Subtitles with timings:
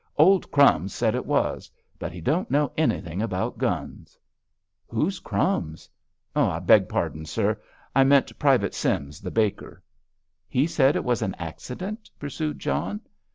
[0.17, 1.69] "Old 'Crumbs' said it was;
[1.99, 4.17] but he don't know anything about guns."
[4.87, 5.87] "Who's 'Crumbs'?"
[6.35, 7.61] "I beg pardon, sir;
[7.95, 9.83] I meant Private Sims, the baker."
[10.47, 13.01] "He said it was an accident?" pursued John.